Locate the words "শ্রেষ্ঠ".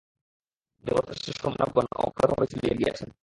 1.21-1.41